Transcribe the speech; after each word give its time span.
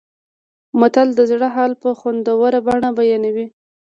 متل 0.79 1.07
د 1.15 1.19
زړه 1.31 1.47
حال 1.55 1.71
په 1.81 1.89
خوندوره 1.99 2.59
بڼه 2.67 2.89
بیانوي 2.97 3.47